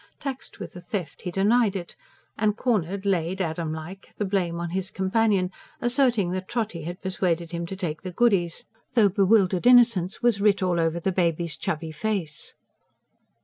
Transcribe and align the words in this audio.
Taxed 0.19 0.59
with 0.59 0.73
the 0.73 0.81
theft 0.81 1.21
he 1.21 1.29
denied 1.29 1.75
it; 1.75 1.95
and 2.35 2.57
cornered, 2.57 3.05
laid, 3.05 3.39
Adam 3.39 3.71
like, 3.71 4.15
the 4.17 4.25
blame 4.25 4.59
on 4.59 4.71
his 4.71 4.89
companion, 4.89 5.51
asserting 5.79 6.31
that 6.31 6.47
Trotty 6.47 6.81
had 6.85 7.03
persuaded 7.03 7.51
him 7.51 7.67
to 7.67 7.75
take 7.75 8.01
the 8.01 8.09
goodies; 8.09 8.65
though 8.95 9.09
bewildered 9.09 9.67
innocence 9.67 10.19
was 10.23 10.41
writ 10.41 10.63
all 10.63 10.79
over 10.79 10.99
the 10.99 11.11
baby's 11.11 11.55
chubby 11.55 11.91
face. 11.91 12.55